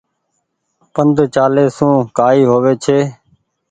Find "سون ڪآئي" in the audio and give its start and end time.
1.75-2.41